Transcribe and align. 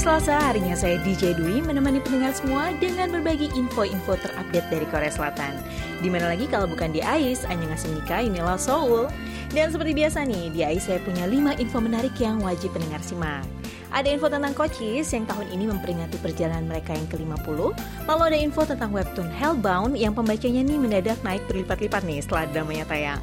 Selasa, 0.00 0.40
harinya 0.40 0.72
saya 0.72 0.96
DJ 1.04 1.36
Dwi 1.36 1.60
menemani 1.60 2.00
pendengar 2.00 2.32
semua 2.32 2.72
dengan 2.80 3.12
berbagi 3.12 3.52
info-info 3.52 4.16
terupdate 4.16 4.64
dari 4.72 4.88
Korea 4.88 5.12
Selatan. 5.12 5.60
Di 6.00 6.08
mana 6.08 6.32
lagi 6.32 6.48
kalau 6.48 6.64
bukan 6.64 6.88
di 6.88 7.04
AIS, 7.04 7.44
ngasih 7.44 8.00
nikah 8.00 8.24
inilah 8.24 8.56
Seoul. 8.56 9.12
Dan 9.52 9.68
seperti 9.68 9.92
biasa 9.92 10.24
nih, 10.24 10.56
di 10.56 10.64
AIS 10.64 10.88
saya 10.88 11.04
punya 11.04 11.28
5 11.28 11.52
info 11.60 11.84
menarik 11.84 12.16
yang 12.16 12.40
wajib 12.40 12.72
pendengar 12.72 13.04
simak. 13.04 13.44
Ada 13.92 14.08
info 14.08 14.32
tentang 14.32 14.56
Kocis 14.56 15.04
yang 15.12 15.28
tahun 15.28 15.52
ini 15.52 15.68
memperingati 15.68 16.16
perjalanan 16.24 16.64
mereka 16.64 16.96
yang 16.96 17.04
ke-50. 17.04 17.76
Lalu 18.08 18.22
ada 18.24 18.38
info 18.40 18.64
tentang 18.64 18.96
webtoon 18.96 19.28
Hellbound 19.28 20.00
yang 20.00 20.16
pembacanya 20.16 20.64
nih 20.64 20.80
mendadak 20.80 21.20
naik 21.20 21.44
berlipat-lipat 21.44 22.08
nih 22.08 22.24
setelah 22.24 22.48
dramanya 22.48 22.88
tayang. 22.88 23.20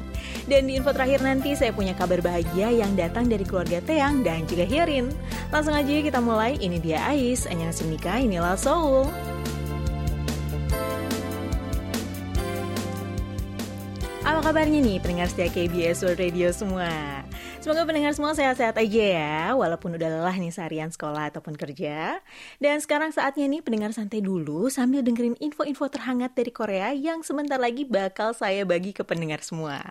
Dan 0.48 0.64
di 0.64 0.80
info 0.80 0.96
terakhir 0.96 1.20
nanti 1.20 1.52
saya 1.52 1.76
punya 1.76 1.92
kabar 1.92 2.24
bahagia 2.24 2.72
yang 2.72 2.96
datang 2.96 3.28
dari 3.28 3.44
keluarga 3.44 3.84
Teang 3.84 4.24
dan 4.24 4.48
juga 4.48 4.64
Hierin. 4.64 5.12
Langsung 5.52 5.76
aja 5.76 5.92
kita 6.00 6.24
mulai, 6.24 6.56
ini 6.56 6.80
dia 6.80 7.04
Ais, 7.04 7.44
Anya 7.44 7.68
Simnika, 7.68 8.16
inilah 8.16 8.56
Seoul. 8.56 9.04
Apa 14.24 14.40
kabarnya 14.40 14.80
nih 14.80 14.96
pendengar 15.04 15.28
setia 15.28 15.52
KBS 15.52 16.00
World 16.00 16.20
Radio 16.20 16.48
semua? 16.48 17.27
Semoga 17.68 17.84
pendengar 17.84 18.16
semua 18.16 18.32
sehat-sehat 18.32 18.80
aja 18.80 19.04
ya, 19.12 19.38
walaupun 19.52 19.92
udah 19.92 20.08
lelah 20.08 20.32
nih 20.40 20.48
seharian 20.48 20.88
sekolah 20.88 21.28
ataupun 21.28 21.52
kerja. 21.52 22.16
Dan 22.56 22.80
sekarang 22.80 23.12
saatnya 23.12 23.44
nih 23.44 23.60
pendengar 23.60 23.92
santai 23.92 24.24
dulu 24.24 24.72
sambil 24.72 25.04
dengerin 25.04 25.36
info-info 25.36 25.84
terhangat 25.92 26.32
dari 26.32 26.48
Korea 26.48 26.96
yang 26.96 27.20
sebentar 27.20 27.60
lagi 27.60 27.84
bakal 27.84 28.32
saya 28.32 28.64
bagi 28.64 28.96
ke 28.96 29.04
pendengar 29.04 29.44
semua. 29.44 29.84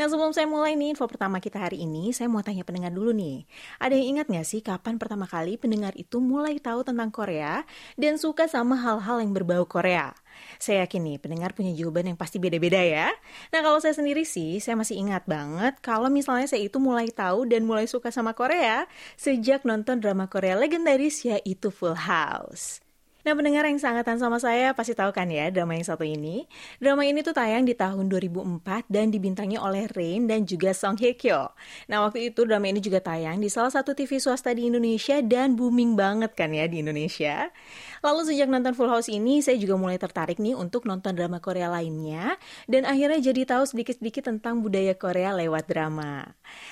Nah 0.00 0.08
sebelum 0.08 0.32
saya 0.32 0.48
mulai 0.48 0.80
nih 0.80 0.96
info 0.96 1.04
pertama 1.04 1.44
kita 1.44 1.60
hari 1.60 1.84
ini, 1.84 2.08
saya 2.16 2.32
mau 2.32 2.40
tanya 2.40 2.64
pendengar 2.64 2.96
dulu 2.96 3.12
nih. 3.12 3.44
Ada 3.76 4.00
yang 4.00 4.16
ingat 4.16 4.26
gak 4.32 4.46
sih 4.48 4.64
kapan 4.64 4.96
pertama 4.96 5.28
kali 5.28 5.60
pendengar 5.60 5.92
itu 6.00 6.24
mulai 6.24 6.56
tahu 6.56 6.88
tentang 6.88 7.12
Korea 7.12 7.68
dan 8.00 8.16
suka 8.16 8.48
sama 8.48 8.80
hal-hal 8.80 9.20
yang 9.20 9.36
berbau 9.36 9.68
Korea? 9.68 10.16
Saya 10.56 10.86
yakin 10.86 11.00
nih 11.06 11.16
pendengar 11.20 11.52
punya 11.52 11.72
jawaban 11.72 12.12
yang 12.12 12.18
pasti 12.18 12.36
beda-beda 12.36 12.80
ya. 12.80 13.08
Nah 13.50 13.60
kalau 13.60 13.78
saya 13.78 13.96
sendiri 13.96 14.22
sih, 14.22 14.58
saya 14.58 14.78
masih 14.78 15.00
ingat 15.00 15.24
banget 15.24 15.78
kalau 15.84 16.08
misalnya 16.08 16.46
saya 16.50 16.64
itu 16.64 16.78
mulai 16.80 17.08
tahu 17.10 17.46
dan 17.46 17.66
mulai 17.66 17.88
suka 17.90 18.12
sama 18.12 18.32
Korea 18.32 18.84
sejak 19.18 19.62
nonton 19.64 19.98
drama 19.98 20.30
Korea 20.30 20.56
legendaris 20.56 21.24
yaitu 21.26 21.68
Full 21.72 21.96
House. 21.96 22.80
Nah 23.20 23.36
pendengar 23.36 23.68
yang 23.68 23.76
sangatan 23.76 24.16
sama 24.16 24.40
saya 24.40 24.72
pasti 24.72 24.96
tahu 24.96 25.12
kan 25.12 25.28
ya 25.28 25.52
drama 25.52 25.76
yang 25.76 25.84
satu 25.84 26.08
ini. 26.08 26.48
Drama 26.80 27.04
ini 27.04 27.20
tuh 27.20 27.36
tayang 27.36 27.68
di 27.68 27.76
tahun 27.76 28.08
2004 28.08 28.88
dan 28.88 29.12
dibintangi 29.12 29.60
oleh 29.60 29.92
Rain 29.92 30.24
dan 30.24 30.48
juga 30.48 30.72
Song 30.72 30.96
Hye 30.96 31.20
Kyo. 31.20 31.52
Nah 31.92 32.08
waktu 32.08 32.32
itu 32.32 32.48
drama 32.48 32.72
ini 32.72 32.80
juga 32.80 33.04
tayang 33.04 33.36
di 33.36 33.52
salah 33.52 33.68
satu 33.68 33.92
TV 33.92 34.16
swasta 34.16 34.56
di 34.56 34.72
Indonesia 34.72 35.20
dan 35.20 35.52
booming 35.52 36.00
banget 36.00 36.32
kan 36.32 36.48
ya 36.56 36.64
di 36.64 36.80
Indonesia. 36.80 37.52
Lalu 38.00 38.32
sejak 38.32 38.48
nonton 38.48 38.72
Full 38.72 38.88
House 38.88 39.12
ini 39.12 39.44
saya 39.44 39.60
juga 39.60 39.76
mulai 39.76 40.00
tertarik 40.00 40.40
nih 40.40 40.56
untuk 40.56 40.88
nonton 40.88 41.12
drama 41.12 41.38
Korea 41.38 41.68
lainnya 41.68 42.40
dan 42.64 42.88
akhirnya 42.88 43.20
jadi 43.20 43.44
tahu 43.44 43.68
sedikit-sedikit 43.68 44.32
tentang 44.32 44.64
budaya 44.64 44.96
Korea 44.96 45.36
lewat 45.36 45.68
drama. 45.68 46.24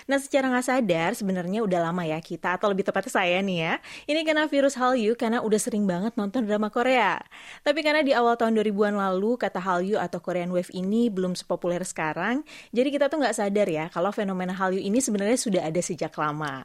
Nah 0.09 0.19
secara 0.19 0.49
nggak 0.49 0.67
sadar 0.67 1.11
sebenarnya 1.13 1.61
udah 1.65 1.91
lama 1.91 2.03
ya 2.09 2.19
kita 2.19 2.57
atau 2.57 2.73
lebih 2.73 2.89
tepatnya 2.89 3.13
saya 3.13 3.39
nih 3.45 3.59
ya. 3.61 3.75
Ini 4.09 4.21
karena 4.25 4.49
virus 4.49 4.75
Hallyu 4.81 5.15
karena 5.15 5.45
udah 5.45 5.61
sering 5.61 5.85
banget 5.85 6.17
nonton 6.17 6.49
drama 6.49 6.73
Korea. 6.73 7.21
Tapi 7.63 7.85
karena 7.85 8.01
di 8.01 8.17
awal 8.17 8.41
tahun 8.41 8.57
2000-an 8.57 8.97
lalu 8.97 9.37
kata 9.37 9.61
Hallyu 9.61 10.01
atau 10.01 10.19
Korean 10.25 10.49
Wave 10.49 10.73
ini 10.73 11.13
belum 11.13 11.37
sepopuler 11.37 11.85
sekarang, 11.85 12.43
jadi 12.73 12.89
kita 12.89 13.05
tuh 13.13 13.21
nggak 13.21 13.37
sadar 13.37 13.69
ya 13.69 13.87
kalau 13.93 14.11
fenomena 14.11 14.57
Hallyu 14.57 14.81
ini 14.81 14.99
sebenarnya 14.99 15.37
sudah 15.37 15.63
ada 15.65 15.81
sejak 15.81 16.13
lama. 16.17 16.65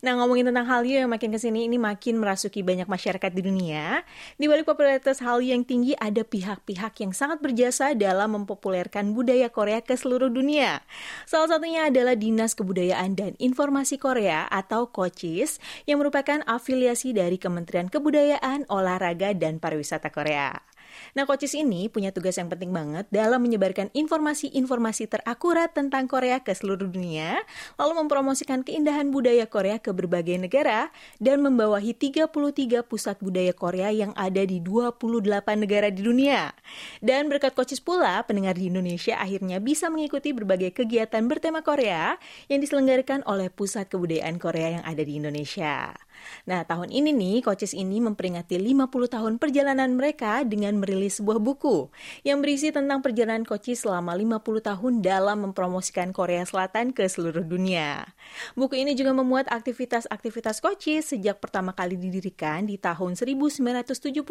Nah 0.00 0.12
ngomongin 0.18 0.48
tentang 0.48 0.64
Hallyu 0.64 1.04
yang 1.04 1.10
makin 1.10 1.30
ke 1.30 1.38
sini 1.38 1.68
ini 1.68 1.76
makin 1.76 2.16
merasuki 2.18 2.64
banyak 2.64 2.88
masyarakat 2.88 3.30
di 3.34 3.42
dunia, 3.44 3.97
di 4.36 4.46
balik 4.46 4.68
popularitas 4.68 5.22
Hallyu 5.24 5.54
yang 5.54 5.64
tinggi 5.64 5.94
ada 5.98 6.22
pihak-pihak 6.24 6.98
yang 7.00 7.12
sangat 7.14 7.40
berjasa 7.40 7.94
dalam 7.94 8.38
mempopulerkan 8.38 9.16
budaya 9.16 9.48
Korea 9.48 9.80
ke 9.80 9.96
seluruh 9.96 10.28
dunia. 10.28 10.84
Salah 11.24 11.56
satunya 11.56 11.88
adalah 11.88 12.14
Dinas 12.18 12.52
Kebudayaan 12.58 13.16
dan 13.16 13.32
Informasi 13.40 13.96
Korea 13.96 14.48
atau 14.50 14.90
KOCIS 14.90 15.58
yang 15.86 16.02
merupakan 16.02 16.42
afiliasi 16.44 17.16
dari 17.16 17.40
Kementerian 17.40 17.88
Kebudayaan, 17.88 18.68
Olahraga, 18.68 19.08
olahraga 19.08 19.34
dan 19.36 19.62
pariwisata 19.62 20.10
Korea. 20.10 20.58
Nah, 21.16 21.24
Kocis 21.28 21.54
ini 21.56 21.90
punya 21.90 22.14
tugas 22.14 22.36
yang 22.36 22.48
penting 22.48 22.70
banget 22.70 23.08
dalam 23.08 23.42
menyebarkan 23.42 23.90
informasi-informasi 23.92 25.10
terakurat 25.10 25.72
tentang 25.72 26.06
Korea 26.06 26.40
ke 26.42 26.54
seluruh 26.54 26.88
dunia, 26.88 27.40
lalu 27.76 28.04
mempromosikan 28.04 28.62
keindahan 28.62 29.10
budaya 29.10 29.48
Korea 29.48 29.80
ke 29.82 29.90
berbagai 29.94 30.38
negara, 30.38 30.90
dan 31.18 31.42
membawahi 31.44 31.94
33 31.94 32.84
pusat 32.86 33.16
budaya 33.18 33.50
Korea 33.52 33.90
yang 33.90 34.12
ada 34.14 34.42
di 34.44 34.62
28 34.62 35.58
negara 35.58 35.88
di 35.88 36.02
dunia. 36.04 36.52
Dan 37.02 37.28
berkat 37.28 37.54
Kocis 37.54 37.82
pula, 37.82 38.22
pendengar 38.24 38.56
di 38.56 38.70
Indonesia 38.70 39.18
akhirnya 39.18 39.58
bisa 39.58 39.88
mengikuti 39.88 40.30
berbagai 40.32 40.74
kegiatan 40.74 41.24
bertema 41.26 41.60
Korea 41.60 42.16
yang 42.46 42.62
diselenggarakan 42.62 43.24
oleh 43.26 43.50
Pusat 43.52 43.90
Kebudayaan 43.92 44.36
Korea 44.38 44.80
yang 44.80 44.84
ada 44.84 45.02
di 45.02 45.18
Indonesia. 45.18 45.92
Nah, 46.48 46.64
tahun 46.64 46.90
ini 46.90 47.14
nih, 47.14 47.36
Coaches 47.44 47.76
ini 47.76 48.00
memperingati 48.02 48.58
50 48.58 48.88
tahun 49.08 49.32
perjalanan 49.36 49.94
mereka 49.94 50.42
dengan 50.42 50.76
merilis 50.80 51.20
sebuah 51.22 51.38
buku 51.38 51.88
yang 52.24 52.42
berisi 52.44 52.74
tentang 52.74 53.00
perjalanan 53.04 53.46
Coaches 53.46 53.86
selama 53.86 54.16
50 54.16 54.64
tahun 54.64 54.92
dalam 55.04 55.50
mempromosikan 55.50 56.10
Korea 56.10 56.42
Selatan 56.42 56.90
ke 56.96 57.06
seluruh 57.06 57.44
dunia. 57.44 58.04
Buku 58.58 58.76
ini 58.76 58.98
juga 58.98 59.14
memuat 59.14 59.48
aktivitas-aktivitas 59.48 60.58
Coaches 60.58 61.14
sejak 61.14 61.38
pertama 61.38 61.72
kali 61.72 61.94
didirikan 61.94 62.66
di 62.66 62.80
tahun 62.80 63.14
1971, 63.14 64.24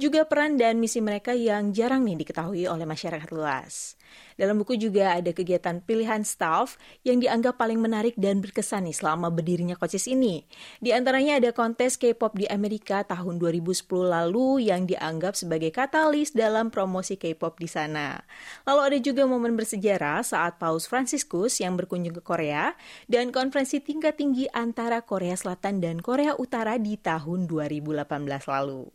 juga 0.00 0.20
peran 0.24 0.56
dan 0.56 0.80
misi 0.80 1.04
mereka 1.04 1.36
yang 1.36 1.70
jarang 1.76 2.06
nih 2.06 2.24
diketahui 2.24 2.64
oleh 2.66 2.86
masyarakat 2.88 3.28
luas. 3.34 3.99
Dalam 4.40 4.56
buku 4.60 4.80
juga 4.80 5.16
ada 5.18 5.30
kegiatan 5.36 5.84
pilihan 5.84 6.24
staff 6.24 6.80
yang 7.04 7.20
dianggap 7.20 7.60
paling 7.60 7.76
menarik 7.76 8.16
dan 8.16 8.40
berkesan 8.40 8.88
nih 8.88 8.96
selama 8.96 9.28
berdirinya 9.28 9.76
Coaches 9.76 10.08
ini. 10.08 10.48
Di 10.80 10.96
antaranya 10.96 11.36
ada 11.36 11.50
kontes 11.52 12.00
K-pop 12.00 12.38
di 12.38 12.48
Amerika 12.48 13.04
tahun 13.04 13.36
2010 13.36 13.84
lalu 13.88 14.70
yang 14.72 14.88
dianggap 14.88 15.36
sebagai 15.36 15.68
katalis 15.74 16.32
dalam 16.32 16.72
promosi 16.72 17.20
K-pop 17.20 17.60
di 17.60 17.68
sana. 17.68 18.20
Lalu 18.64 18.80
ada 18.80 18.98
juga 19.02 19.28
momen 19.28 19.58
bersejarah 19.58 20.24
saat 20.24 20.56
Paus 20.56 20.88
Franciscus 20.88 21.60
yang 21.60 21.76
berkunjung 21.76 22.16
ke 22.16 22.22
Korea 22.24 22.72
dan 23.10 23.28
konferensi 23.34 23.80
tingkat 23.82 24.16
tinggi 24.16 24.48
antara 24.50 25.04
Korea 25.04 25.36
Selatan 25.36 25.84
dan 25.84 26.00
Korea 26.00 26.36
Utara 26.40 26.80
di 26.80 26.96
tahun 26.96 27.44
2018 27.44 28.06
lalu. 28.48 28.88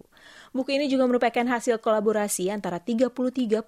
Buku 0.55 0.71
ini 0.71 0.87
juga 0.87 1.03
merupakan 1.03 1.43
hasil 1.43 1.83
kolaborasi 1.83 2.47
antara 2.47 2.79
33 2.79 3.11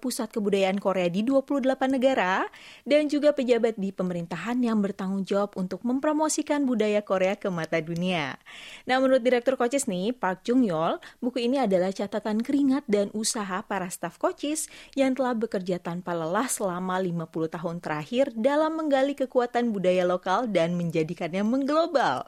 pusat 0.00 0.32
kebudayaan 0.32 0.80
Korea 0.80 1.12
di 1.12 1.20
28 1.20 1.68
negara 1.84 2.48
dan 2.88 3.12
juga 3.12 3.36
pejabat 3.36 3.76
di 3.76 3.92
pemerintahan 3.92 4.56
yang 4.64 4.80
bertanggung 4.80 5.20
jawab 5.28 5.52
untuk 5.60 5.84
mempromosikan 5.84 6.64
budaya 6.64 7.04
Korea 7.04 7.36
ke 7.36 7.52
mata 7.52 7.76
dunia. 7.84 8.40
Nah, 8.88 9.04
menurut 9.04 9.20
Direktur 9.20 9.60
Kocis 9.60 9.84
nih, 9.84 10.16
Park 10.16 10.48
Jung 10.48 10.64
Yol, 10.64 10.96
buku 11.20 11.44
ini 11.44 11.60
adalah 11.60 11.92
catatan 11.92 12.40
keringat 12.40 12.88
dan 12.88 13.12
usaha 13.12 13.60
para 13.68 13.92
staf 13.92 14.16
Kocis 14.16 14.72
yang 14.96 15.12
telah 15.12 15.36
bekerja 15.36 15.76
tanpa 15.76 16.16
lelah 16.16 16.48
selama 16.48 16.96
50 16.96 17.52
tahun 17.52 17.76
terakhir 17.84 18.32
dalam 18.32 18.80
menggali 18.80 19.12
kekuatan 19.12 19.76
budaya 19.76 20.08
lokal 20.08 20.48
dan 20.48 20.72
menjadikannya 20.72 21.44
mengglobal. 21.44 22.24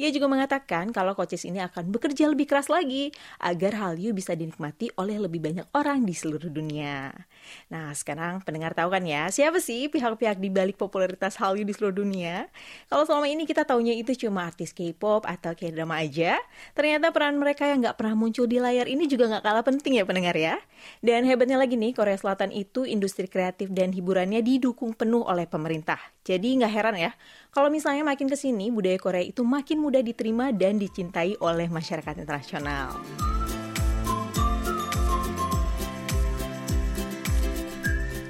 Ia 0.00 0.08
juga 0.08 0.32
mengatakan 0.32 0.96
kalau 0.96 1.12
Kocis 1.12 1.44
ini 1.44 1.60
akan 1.60 1.92
bekerja 1.92 2.24
lebih 2.32 2.48
keras 2.48 2.72
lagi 2.72 3.12
agar 3.36 3.67
hal 3.74 3.98
Hallyu 3.98 4.14
bisa 4.14 4.36
dinikmati 4.36 4.92
oleh 5.00 5.18
lebih 5.18 5.42
banyak 5.42 5.66
orang 5.74 6.06
di 6.06 6.14
seluruh 6.14 6.52
dunia. 6.52 7.10
Nah, 7.72 7.90
sekarang 7.96 8.44
pendengar 8.46 8.76
tahu 8.76 8.94
kan 8.94 9.02
ya, 9.02 9.26
siapa 9.32 9.58
sih 9.58 9.88
pihak-pihak 9.88 10.38
di 10.38 10.52
balik 10.52 10.76
popularitas 10.78 11.34
Hallyu 11.40 11.66
di 11.66 11.72
seluruh 11.72 12.04
dunia? 12.04 12.46
Kalau 12.86 13.02
selama 13.08 13.26
ini 13.26 13.42
kita 13.42 13.66
taunya 13.66 13.96
itu 13.96 14.14
cuma 14.14 14.46
artis 14.46 14.70
K-pop 14.70 15.26
atau 15.26 15.56
K-drama 15.56 15.98
aja, 15.98 16.36
ternyata 16.76 17.10
peran 17.10 17.40
mereka 17.40 17.66
yang 17.66 17.82
nggak 17.82 17.96
pernah 17.96 18.14
muncul 18.14 18.46
di 18.46 18.60
layar 18.60 18.86
ini 18.86 19.08
juga 19.10 19.26
nggak 19.34 19.42
kalah 19.42 19.64
penting 19.64 19.98
ya 19.98 20.04
pendengar 20.06 20.36
ya. 20.36 20.60
Dan 21.02 21.26
hebatnya 21.26 21.58
lagi 21.58 21.74
nih, 21.74 21.96
Korea 21.96 22.14
Selatan 22.14 22.54
itu 22.54 22.86
industri 22.86 23.26
kreatif 23.26 23.72
dan 23.74 23.90
hiburannya 23.90 24.44
didukung 24.44 24.94
penuh 24.94 25.26
oleh 25.26 25.50
pemerintah. 25.50 25.98
Jadi 26.22 26.60
nggak 26.62 26.70
heran 26.70 26.96
ya, 27.00 27.10
kalau 27.50 27.72
misalnya 27.72 28.04
makin 28.04 28.28
ke 28.28 28.36
sini, 28.36 28.70
budaya 28.70 29.00
Korea 29.00 29.24
itu 29.24 29.42
makin 29.42 29.80
mudah 29.80 30.04
diterima 30.04 30.52
dan 30.52 30.76
dicintai 30.76 31.40
oleh 31.40 31.66
masyarakat 31.66 32.20
internasional. 32.20 32.94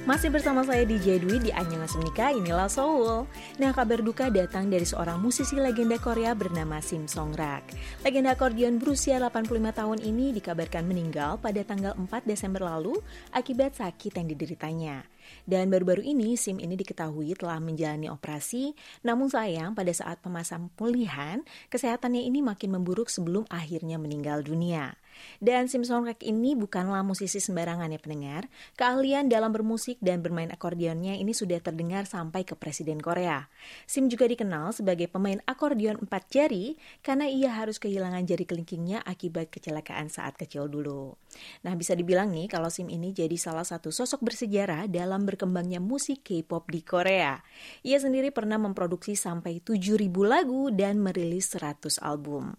Masih 0.09 0.33
bersama 0.33 0.65
saya 0.65 0.89
di 0.89 0.97
Dwi 0.97 1.37
di 1.37 1.53
Anyang 1.53 1.85
Asmika, 1.85 2.33
inilah 2.33 2.65
Seoul. 2.65 3.29
Nah, 3.61 3.69
kabar 3.69 4.01
duka 4.01 4.33
datang 4.33 4.65
dari 4.65 4.81
seorang 4.81 5.21
musisi 5.21 5.53
legenda 5.53 6.01
Korea 6.01 6.33
bernama 6.33 6.81
Sim 6.81 7.05
Song 7.05 7.29
Rak. 7.37 7.61
Legenda 8.01 8.33
akordeon 8.33 8.81
berusia 8.81 9.21
85 9.21 9.69
tahun 9.69 10.01
ini 10.01 10.33
dikabarkan 10.33 10.89
meninggal 10.89 11.37
pada 11.37 11.61
tanggal 11.61 11.93
4 11.93 12.25
Desember 12.25 12.65
lalu 12.65 12.97
akibat 13.37 13.77
sakit 13.77 14.17
yang 14.17 14.25
dideritanya. 14.25 15.05
Dan 15.45 15.69
baru-baru 15.69 16.01
ini 16.01 16.33
SIM 16.33 16.57
ini 16.57 16.73
diketahui 16.73 17.37
telah 17.37 17.61
menjalani 17.61 18.09
operasi, 18.09 18.73
namun 19.05 19.29
sayang 19.29 19.77
pada 19.77 19.93
saat 19.93 20.17
pemasangan 20.25 20.73
pemulihan, 20.73 21.45
kesehatannya 21.69 22.25
ini 22.25 22.41
makin 22.41 22.81
memburuk 22.81 23.13
sebelum 23.13 23.45
akhirnya 23.45 24.01
meninggal 24.01 24.41
dunia. 24.41 24.97
Dan 25.39 25.71
Sim 25.71 25.87
Songrak 25.87 26.21
ini 26.25 26.53
bukanlah 26.53 27.01
musisi 27.01 27.39
sembarangan 27.41 27.91
ya 27.91 27.99
pendengar. 27.99 28.47
Keahlian 28.75 29.31
dalam 29.31 29.49
bermusik 29.55 29.97
dan 29.99 30.19
bermain 30.19 30.51
akordeonnya 30.51 31.17
ini 31.17 31.31
sudah 31.31 31.57
terdengar 31.63 32.05
sampai 32.05 32.43
ke 32.43 32.53
Presiden 32.53 32.99
Korea. 32.99 33.47
Sim 33.89 34.11
juga 34.11 34.27
dikenal 34.27 34.75
sebagai 34.75 35.07
pemain 35.09 35.39
akordeon 35.47 35.99
empat 36.03 36.29
jari 36.29 36.77
karena 37.01 37.25
ia 37.25 37.51
harus 37.51 37.81
kehilangan 37.81 38.23
jari 38.23 38.45
kelingkingnya 38.45 39.01
akibat 39.03 39.49
kecelakaan 39.49 40.11
saat 40.11 40.35
kecil 40.37 40.69
dulu. 40.69 41.17
Nah 41.65 41.73
bisa 41.73 41.97
dibilang 41.97 42.29
nih 42.29 42.49
kalau 42.49 42.67
Sim 42.69 42.87
ini 42.91 43.11
jadi 43.15 43.35
salah 43.39 43.65
satu 43.65 43.89
sosok 43.89 44.21
bersejarah 44.21 44.85
dalam 44.85 45.25
berkembangnya 45.25 45.81
musik 45.81 46.21
K-pop 46.21 46.69
di 46.69 46.81
Korea. 46.85 47.41
Ia 47.81 47.97
sendiri 47.97 48.29
pernah 48.29 48.61
memproduksi 48.61 49.17
sampai 49.17 49.61
7.000 49.63 50.09
lagu 50.23 50.69
dan 50.69 51.01
merilis 51.01 51.49
100 51.55 52.01
album. 52.03 52.53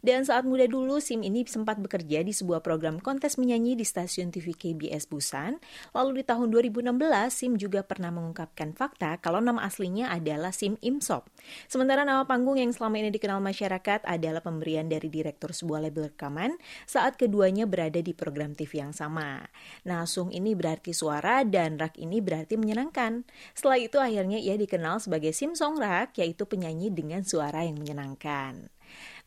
Dan 0.00 0.26
saat 0.26 0.44
muda 0.48 0.66
dulu, 0.66 0.98
Sim 0.98 1.22
ini 1.22 1.44
sempat 1.46 1.78
bekerja 1.78 1.99
di 2.04 2.32
sebuah 2.32 2.64
program 2.64 2.96
kontes 3.02 3.36
menyanyi 3.36 3.76
di 3.76 3.84
stasiun 3.84 4.32
TV 4.32 4.56
KBS 4.56 5.08
Busan. 5.10 5.60
Lalu 5.92 6.20
di 6.20 6.24
tahun 6.24 6.48
2016, 6.52 6.92
Sim 7.28 7.52
juga 7.60 7.84
pernah 7.84 8.08
mengungkapkan 8.08 8.72
fakta 8.72 9.20
kalau 9.20 9.40
nama 9.40 9.64
aslinya 9.64 10.08
adalah 10.08 10.52
Sim 10.54 10.80
Imsop. 10.80 11.28
Sementara 11.68 12.04
nama 12.04 12.24
panggung 12.24 12.56
yang 12.56 12.72
selama 12.72 13.00
ini 13.00 13.10
dikenal 13.12 13.42
masyarakat 13.44 14.04
adalah 14.06 14.40
pemberian 14.40 14.88
dari 14.88 15.08
direktur 15.10 15.52
sebuah 15.52 15.88
label 15.88 16.12
rekaman 16.14 16.56
saat 16.88 17.20
keduanya 17.20 17.64
berada 17.68 18.00
di 18.00 18.12
program 18.16 18.56
TV 18.56 18.84
yang 18.84 18.94
sama. 18.96 19.44
Nah, 19.84 20.04
Sung 20.08 20.32
ini 20.32 20.56
berarti 20.56 20.96
suara 20.96 21.44
dan 21.46 21.76
Rak 21.80 21.96
ini 21.96 22.20
berarti 22.24 22.56
menyenangkan. 22.60 23.24
Setelah 23.52 23.78
itu 23.80 23.96
akhirnya 23.96 24.38
ia 24.40 24.56
dikenal 24.56 25.00
sebagai 25.00 25.32
Sim 25.32 25.56
Song 25.56 25.80
Rak, 25.80 26.16
yaitu 26.20 26.44
penyanyi 26.44 26.92
dengan 26.92 27.22
suara 27.24 27.64
yang 27.64 27.78
menyenangkan. 27.78 28.70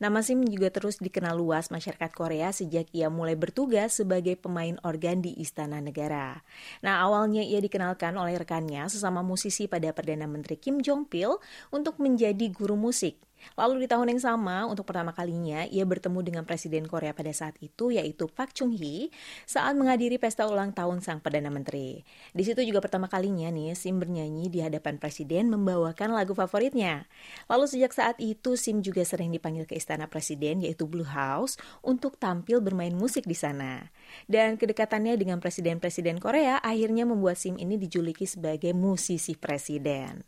Nama 0.01 0.19
Sim 0.19 0.43
juga 0.45 0.67
terus 0.73 0.99
dikenal 0.99 1.37
luas 1.37 1.71
masyarakat 1.71 2.11
Korea 2.11 2.49
sejak 2.51 2.91
ia 2.91 3.07
mulai 3.07 3.39
bertugas 3.39 3.97
sebagai 3.99 4.35
pemain 4.35 4.75
organ 4.83 5.23
di 5.23 5.33
Istana 5.39 5.79
Negara. 5.79 6.41
Nah, 6.83 7.03
awalnya 7.03 7.41
ia 7.45 7.63
dikenalkan 7.63 8.15
oleh 8.19 8.35
rekannya 8.35 8.85
sesama 8.91 9.23
musisi 9.23 9.71
pada 9.71 9.95
Perdana 9.95 10.27
Menteri 10.27 10.59
Kim 10.59 10.83
Jong 10.83 11.07
Pil 11.07 11.39
untuk 11.71 11.97
menjadi 12.03 12.49
guru 12.51 12.75
musik. 12.75 13.17
Lalu 13.53 13.85
di 13.85 13.87
tahun 13.87 14.11
yang 14.11 14.21
sama, 14.21 14.65
untuk 14.65 14.89
pertama 14.89 15.13
kalinya, 15.13 15.63
ia 15.69 15.85
bertemu 15.85 16.19
dengan 16.25 16.43
Presiden 16.43 16.89
Korea 16.89 17.13
pada 17.13 17.29
saat 17.31 17.55
itu, 17.61 17.93
yaitu 17.93 18.25
Park 18.27 18.57
Chung-hee, 18.57 19.13
saat 19.45 19.77
menghadiri 19.77 20.17
pesta 20.17 20.49
ulang 20.49 20.73
tahun 20.73 21.05
sang 21.05 21.21
Perdana 21.21 21.53
Menteri. 21.53 22.01
Di 22.33 22.43
situ 22.43 22.65
juga 22.65 22.81
pertama 22.81 23.05
kalinya 23.05 23.53
nih, 23.53 23.77
Sim 23.77 24.01
bernyanyi 24.01 24.49
di 24.49 24.59
hadapan 24.65 24.97
Presiden 24.97 25.53
membawakan 25.53 26.17
lagu 26.17 26.33
favoritnya. 26.33 27.05
Lalu 27.45 27.65
sejak 27.69 27.93
saat 27.93 28.17
itu, 28.17 28.57
Sim 28.57 28.81
juga 28.81 29.05
sering 29.05 29.29
dipanggil 29.29 29.69
ke 29.69 29.77
Istana 29.77 30.09
Presiden, 30.09 30.65
yaitu 30.65 30.89
Blue 30.89 31.07
House, 31.07 31.59
untuk 31.85 32.17
tampil 32.17 32.59
bermain 32.63 32.93
musik 32.95 33.29
di 33.29 33.37
sana. 33.37 33.93
Dan 34.25 34.57
kedekatannya 34.57 35.13
dengan 35.15 35.37
Presiden-Presiden 35.37 36.17
Korea 36.17 36.57
akhirnya 36.59 37.05
membuat 37.05 37.37
Sim 37.37 37.57
ini 37.61 37.77
dijuluki 37.77 38.25
sebagai 38.25 38.73
musisi 38.73 39.35
presiden. 39.37 40.23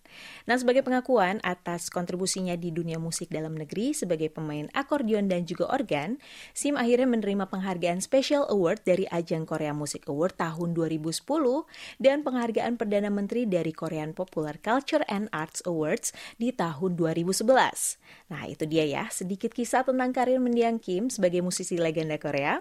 Nah, 0.45 0.55
sebagai 0.59 0.83
pengakuan 0.83 1.39
atas 1.41 1.87
kontribusinya 1.87 2.53
di 2.59 2.69
dunia 2.69 2.99
musik 3.05 3.29
dalam 3.29 3.53
negeri 3.53 3.93
sebagai 3.93 4.33
pemain 4.33 4.65
akordeon 4.73 5.29
dan 5.29 5.45
juga 5.45 5.69
organ, 5.69 6.17
Sim 6.57 6.73
akhirnya 6.73 7.05
menerima 7.05 7.45
penghargaan 7.45 8.01
Special 8.01 8.49
Award 8.49 8.81
dari 8.81 9.05
ajang 9.13 9.45
Korea 9.45 9.77
Music 9.77 10.09
Award 10.09 10.41
tahun 10.41 10.73
2010 10.73 11.21
dan 12.01 12.25
penghargaan 12.25 12.81
Perdana 12.81 13.13
Menteri 13.13 13.45
dari 13.45 13.69
Korean 13.69 14.17
Popular 14.17 14.57
Culture 14.57 15.05
and 15.05 15.29
Arts 15.29 15.61
Awards 15.69 16.09
di 16.41 16.49
tahun 16.49 16.97
2011. 16.97 17.45
Nah, 18.33 18.49
itu 18.49 18.65
dia 18.65 18.89
ya, 18.89 19.05
sedikit 19.13 19.53
kisah 19.53 19.85
tentang 19.85 20.09
karir 20.09 20.41
mendiang 20.41 20.81
Kim 20.81 21.13
sebagai 21.13 21.45
musisi 21.45 21.77
legenda 21.77 22.17
Korea. 22.17 22.57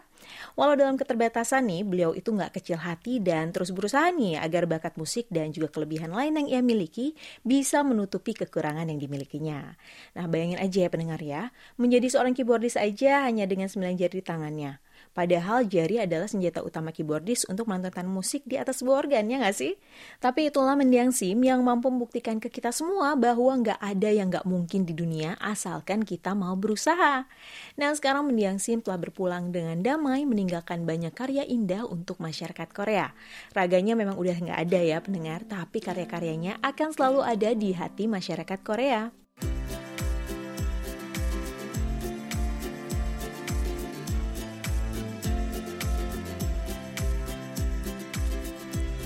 Walau 0.57 0.77
dalam 0.77 1.01
keterbatasan 1.01 1.65
nih, 1.69 1.83
beliau 1.85 2.11
itu 2.13 2.33
nggak 2.33 2.61
kecil 2.61 2.81
hati 2.81 3.21
dan 3.21 3.53
terus 3.53 3.73
berusaha 3.73 4.09
nih 4.13 4.41
agar 4.41 4.69
bakat 4.69 4.97
musik 5.01 5.29
dan 5.29 5.53
juga 5.53 5.73
kelebihan 5.73 6.13
lain 6.13 6.37
yang 6.45 6.49
ia 6.49 6.61
miliki 6.65 7.17
bisa 7.45 7.81
menutupi 7.85 8.33
kekurangan 8.33 8.89
yang 8.89 9.01
dimilikinya. 9.01 9.77
Nah, 10.17 10.27
bayangin 10.35 10.59
aja 10.59 10.79
ya 10.83 10.91
pendengar 10.91 11.23
ya, 11.23 11.55
menjadi 11.79 12.11
seorang 12.11 12.35
keyboardis 12.35 12.75
aja 12.75 13.23
hanya 13.23 13.47
dengan 13.47 13.71
9 13.71 13.95
jari 13.95 14.19
tangannya. 14.19 14.83
Padahal 15.15 15.63
jari 15.71 16.03
adalah 16.03 16.27
senjata 16.27 16.59
utama 16.67 16.91
keyboardis 16.91 17.47
untuk 17.47 17.71
menonton 17.71 18.11
musik 18.11 18.43
di 18.51 18.59
atas 18.59 18.83
sebuah 18.83 19.07
organ, 19.07 19.31
ya 19.31 19.39
nggak 19.39 19.55
sih? 19.55 19.79
Tapi 20.19 20.51
itulah 20.51 20.75
mendiang 20.75 21.15
SIM 21.15 21.39
yang 21.47 21.63
mampu 21.63 21.87
membuktikan 21.87 22.43
ke 22.43 22.51
kita 22.51 22.75
semua 22.75 23.15
bahwa 23.15 23.55
nggak 23.63 23.79
ada 23.79 24.11
yang 24.11 24.27
nggak 24.27 24.43
mungkin 24.43 24.83
di 24.83 24.91
dunia 24.91 25.39
asalkan 25.39 26.03
kita 26.03 26.35
mau 26.35 26.59
berusaha. 26.59 27.31
Nah 27.79 27.91
sekarang 27.95 28.27
mendiang 28.27 28.59
SIM 28.59 28.83
telah 28.83 28.99
berpulang 28.99 29.55
dengan 29.55 29.79
damai 29.87 30.27
meninggalkan 30.27 30.83
banyak 30.83 31.15
karya 31.15 31.47
indah 31.47 31.87
untuk 31.87 32.19
masyarakat 32.19 32.75
Korea. 32.75 33.15
Raganya 33.55 33.95
memang 33.95 34.19
udah 34.19 34.35
nggak 34.35 34.59
ada 34.67 34.81
ya 34.83 34.99
pendengar, 34.99 35.47
tapi 35.47 35.79
karya-karyanya 35.79 36.59
akan 36.59 36.91
selalu 36.91 37.21
ada 37.23 37.55
di 37.55 37.71
hati 37.71 38.11
masyarakat 38.11 38.59
Korea. 38.67 39.24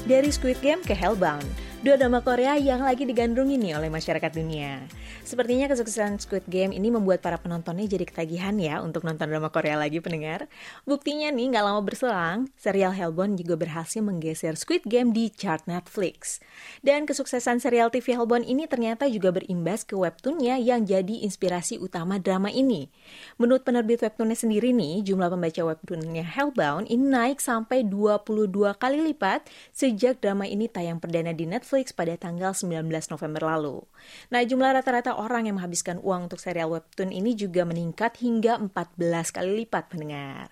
Dari 0.09 0.33
Squid 0.33 0.65
Game 0.65 0.81
ke 0.81 0.97
Hellbound, 0.97 1.45
dua 1.79 1.95
drama 1.95 2.19
Korea 2.27 2.59
yang 2.59 2.83
lagi 2.83 3.07
digandrungi 3.07 3.55
nih 3.55 3.79
oleh 3.79 3.87
masyarakat 3.87 4.35
dunia. 4.35 4.83
Sepertinya 5.23 5.71
kesuksesan 5.71 6.19
Squid 6.19 6.51
Game 6.51 6.75
ini 6.75 6.91
membuat 6.91 7.23
para 7.23 7.39
penontonnya 7.39 7.87
jadi 7.87 8.03
ketagihan 8.03 8.59
ya 8.59 8.83
untuk 8.83 9.07
nonton 9.07 9.31
drama 9.31 9.47
Korea 9.47 9.79
lagi 9.79 10.03
pendengar. 10.03 10.51
Buktinya 10.83 11.31
nih 11.31 11.55
nggak 11.55 11.63
lama 11.63 11.79
berselang, 11.87 12.51
serial 12.59 12.91
Hellbound 12.91 13.39
juga 13.39 13.55
berhasil 13.55 14.03
menggeser 14.03 14.59
Squid 14.59 14.91
Game 14.91 15.15
di 15.15 15.31
chart 15.31 15.71
Netflix. 15.71 16.43
Dan 16.83 17.07
kesuksesan 17.07 17.63
serial 17.63 17.95
TV 17.95 18.19
Hellbound 18.19 18.51
ini 18.51 18.67
ternyata 18.67 19.07
juga 19.07 19.31
berimbas 19.31 19.87
ke 19.87 19.95
webtoonnya 19.95 20.59
yang 20.59 20.83
jadi 20.83 21.23
inspirasi 21.23 21.79
utama 21.79 22.19
drama 22.19 22.51
ini. 22.51 22.91
Menurut 23.39 23.63
penerbit 23.63 24.03
webtoonnya 24.03 24.35
sendiri 24.35 24.75
nih, 24.75 25.07
jumlah 25.07 25.31
pembaca 25.31 25.63
webtoonnya 25.63 26.27
Hellbound 26.27 26.91
ini 26.91 27.07
naik 27.07 27.39
sampai 27.39 27.87
22 27.87 28.51
kali 28.75 28.99
lipat 29.15 29.47
sejak 29.71 30.19
drama 30.19 30.43
ini 30.43 30.67
tayang 30.67 30.99
perdana 30.99 31.31
di 31.31 31.47
Netflix 31.47 31.68
pada 31.93 32.17
tanggal 32.17 32.57
19 32.57 32.89
November 32.89 33.43
lalu. 33.45 33.85
Nah, 34.33 34.41
jumlah 34.41 34.73
rata-rata 34.73 35.21
orang 35.21 35.47
yang 35.47 35.61
menghabiskan 35.61 36.01
uang 36.01 36.33
untuk 36.33 36.41
serial 36.41 36.73
webtoon 36.73 37.13
ini 37.13 37.37
juga 37.37 37.69
meningkat 37.69 38.19
hingga 38.25 38.57
14 38.57 39.37
kali 39.37 39.65
lipat 39.65 39.93
pendengar. 39.93 40.49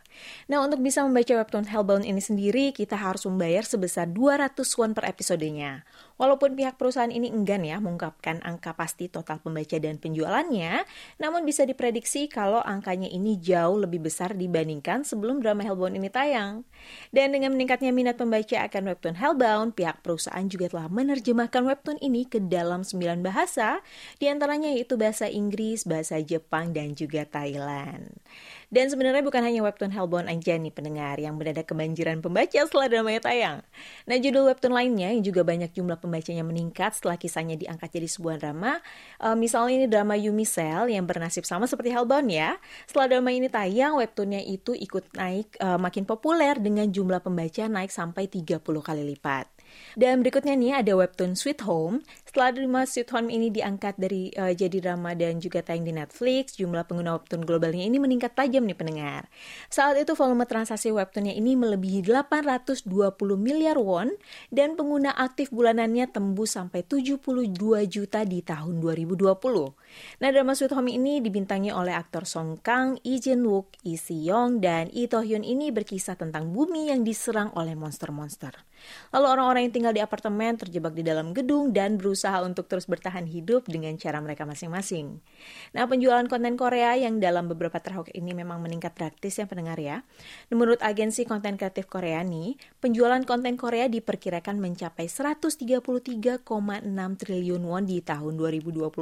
Nah, 0.46 0.62
untuk 0.62 0.82
bisa 0.82 1.02
membaca 1.02 1.32
webtoon 1.35 1.66
Hellbound 1.66 2.04
ini 2.06 2.23
sendiri, 2.23 2.70
kita 2.70 2.94
harus 2.94 3.26
membayar 3.26 3.66
sebesar 3.66 4.11
200 4.11 4.56
won 4.78 4.94
per 4.94 5.04
episodenya. 5.08 5.82
Walaupun 6.16 6.56
pihak 6.56 6.80
perusahaan 6.80 7.12
ini 7.12 7.28
enggan 7.28 7.61
ya 7.61 7.76
mengungkapkan 7.76 8.40
angka 8.40 8.73
pasti 8.73 9.12
total 9.12 9.37
pembaca 9.42 9.76
dan 9.76 10.00
penjualannya, 10.00 10.88
namun 11.20 11.44
bisa 11.44 11.68
diprediksi 11.68 12.25
kalau 12.30 12.64
angkanya 12.64 13.11
ini 13.12 13.37
jauh 13.37 13.76
lebih 13.76 14.00
besar 14.00 14.32
dibandingkan 14.32 15.04
sebelum 15.04 15.44
drama 15.44 15.61
Hellbound 15.61 15.99
ini 16.00 16.08
tayang. 16.08 16.64
Dan 17.12 17.37
dengan 17.37 17.52
meningkatnya 17.52 17.92
minat 17.92 18.16
pembaca 18.16 18.64
akan 18.64 18.82
webtoon 18.88 19.16
Hellbound, 19.20 19.76
pihak 19.76 20.00
perusahaan 20.00 20.46
juga 20.49 20.73
telah 20.73 20.88
menerjemahkan 20.88 21.62
webtoon 21.68 21.99
ini 22.00 22.25
ke 22.25 22.40
dalam 22.40 22.80
9 22.80 23.20
bahasa, 23.20 23.85
di 24.16 24.32
antaranya 24.32 24.73
yaitu 24.73 24.96
bahasa 24.96 25.28
Inggris, 25.28 25.85
bahasa 25.85 26.16
Jepang, 26.25 26.73
dan 26.73 26.96
juga 26.96 27.28
Thailand. 27.28 28.16
Dan 28.66 28.90
sebenarnya 28.90 29.23
bukan 29.23 29.42
hanya 29.46 29.62
webtoon 29.62 29.94
Hellbound 29.94 30.26
aja 30.26 30.58
nih 30.58 30.75
pendengar 30.75 31.16
yang 31.23 31.38
mendadak 31.38 31.70
kebanjiran 31.70 32.18
pembaca 32.18 32.58
setelah 32.66 32.90
dramanya 32.90 33.23
tayang. 33.23 33.58
Nah 34.11 34.16
judul 34.18 34.50
webtoon 34.50 34.75
lainnya 34.75 35.14
yang 35.14 35.23
juga 35.23 35.46
banyak 35.46 35.70
jumlah 35.70 36.02
pembacanya 36.02 36.42
meningkat 36.42 36.99
setelah 36.99 37.14
kisahnya 37.14 37.54
diangkat 37.54 37.94
jadi 37.94 38.08
sebuah 38.11 38.37
drama. 38.42 38.82
Uh, 39.23 39.38
misalnya 39.38 39.73
ini 39.78 39.87
drama 39.87 40.18
Yumi 40.18 40.42
Cell 40.42 40.90
yang 40.90 41.06
bernasib 41.06 41.46
sama 41.46 41.70
seperti 41.70 41.94
Hellbound 41.94 42.26
ya. 42.26 42.58
Setelah 42.90 43.16
drama 43.16 43.30
ini 43.30 43.46
tayang, 43.46 44.02
webtoonnya 44.02 44.42
itu 44.42 44.75
ikut 44.75 45.14
naik 45.14 45.54
uh, 45.62 45.78
makin 45.78 46.02
populer 46.02 46.58
dengan 46.58 46.90
jumlah 46.90 47.23
pembaca 47.23 47.70
naik 47.70 47.94
sampai 47.94 48.26
30 48.26 48.61
kali 48.61 49.02
lipat. 49.14 49.55
Dan 49.97 50.25
berikutnya 50.25 50.56
nih 50.56 50.73
ada 50.85 50.92
webtoon 50.97 51.37
Sweet 51.37 51.64
Home. 51.64 52.04
Setelah 52.25 52.52
drama 52.52 52.83
Sweet 52.85 53.09
Home 53.12 53.28
ini 53.33 53.49
diangkat 53.52 53.97
dari 54.00 54.33
uh, 54.37 54.52
jadi 54.52 54.80
drama 54.80 55.12
dan 55.12 55.40
juga 55.40 55.61
tayang 55.64 55.85
di 55.85 55.92
Netflix, 55.92 56.56
jumlah 56.56 56.85
pengguna 56.88 57.16
webtoon 57.16 57.45
globalnya 57.45 57.85
ini 57.85 57.97
meningkat 58.00 58.37
tajam 58.37 58.64
nih 58.64 58.76
pendengar. 58.76 59.28
Saat 59.68 60.00
itu 60.00 60.16
volume 60.16 60.49
transaksi 60.49 60.88
webtoonnya 60.92 61.37
ini 61.37 61.56
melebihi 61.56 62.04
820 62.04 62.87
miliar 63.37 63.76
won 63.76 64.12
dan 64.49 64.76
pengguna 64.76 65.12
aktif 65.16 65.52
bulanannya 65.52 66.09
tembus 66.09 66.56
sampai 66.56 66.85
72 66.85 67.52
juta 67.88 68.21
di 68.25 68.40
tahun 68.40 68.80
2020. 68.80 69.26
Nah, 70.21 70.28
drama 70.33 70.52
Sweet 70.52 70.73
Home 70.76 70.92
ini 70.92 71.21
dibintangi 71.21 71.73
oleh 71.73 71.92
aktor 71.92 72.25
Song 72.25 72.61
Kang, 72.61 73.00
Lee 73.04 73.21
Jin 73.21 73.45
Wook, 73.45 73.80
Lee 73.85 74.00
Si 74.00 74.16
Young, 74.25 74.61
dan 74.61 74.88
Lee 74.92 75.09
Hyun 75.09 75.42
ini 75.42 75.73
berkisah 75.73 76.14
tentang 76.14 76.52
bumi 76.52 76.92
yang 76.92 77.02
diserang 77.02 77.50
oleh 77.56 77.73
monster-monster. 77.73 78.52
Lalu 79.14 79.26
orang-orang 79.26 79.62
yang 79.68 79.75
tinggal 79.75 79.95
di 79.97 80.02
apartemen 80.04 80.59
terjebak 80.61 80.92
di 80.92 81.06
dalam 81.06 81.33
gedung 81.33 81.73
dan 81.73 81.97
berusaha 81.97 82.42
untuk 82.45 82.68
terus 82.68 82.85
bertahan 82.85 83.25
hidup 83.25 83.64
dengan 83.71 83.97
cara 83.97 84.21
mereka 84.21 84.45
masing-masing. 84.45 85.18
Nah, 85.73 85.88
penjualan 85.88 86.25
konten 86.28 86.59
Korea 86.59 86.95
yang 86.99 87.18
dalam 87.23 87.49
beberapa 87.49 87.80
terhok 87.80 88.12
ini 88.12 88.37
memang 88.37 88.61
meningkat 88.61 88.92
praktis 88.92 89.40
ya 89.40 89.47
pendengar 89.49 89.80
ya. 89.80 90.04
Menurut 90.52 90.83
agensi 90.85 91.25
konten 91.25 91.56
kreatif 91.56 91.88
Korea 91.88 92.21
nih, 92.21 92.61
penjualan 92.83 93.23
konten 93.25 93.56
Korea 93.56 93.88
diperkirakan 93.88 94.61
mencapai 94.61 95.09
133,6 95.09 96.45
triliun 97.16 97.62
won 97.62 97.85
di 97.87 98.02
tahun 98.02 98.37
2021 98.37 98.92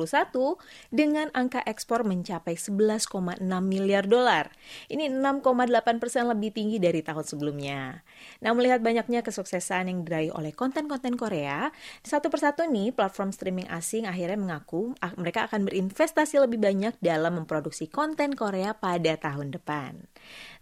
dengan 0.92 1.26
angka 1.34 1.64
ekspor 1.66 2.06
mencapai 2.06 2.54
11,6 2.54 3.42
miliar 3.64 4.06
dolar. 4.06 4.52
Ini 4.86 5.10
6,8 5.10 6.02
persen 6.02 6.28
lebih 6.28 6.52
tinggi 6.54 6.76
dari 6.78 7.00
tahun 7.00 7.24
sebelumnya. 7.24 8.04
Nah, 8.44 8.52
melihat 8.52 8.84
banyaknya 8.84 9.24
kesuksesan 9.24 9.63
yang 9.64 10.04
diraih 10.04 10.32
oleh 10.36 10.52
konten-konten 10.52 11.16
Korea, 11.16 11.72
satu 12.04 12.28
persatu 12.28 12.68
nih 12.68 12.92
platform 12.92 13.32
streaming 13.32 13.68
asing 13.72 14.04
akhirnya 14.04 14.36
mengaku 14.36 14.92
ah, 15.00 15.16
mereka 15.16 15.48
akan 15.48 15.64
berinvestasi 15.64 16.36
lebih 16.44 16.60
banyak 16.60 17.00
dalam 17.00 17.40
memproduksi 17.40 17.88
konten 17.88 18.36
Korea 18.36 18.76
pada 18.76 19.16
tahun 19.16 19.54
depan. 19.56 20.04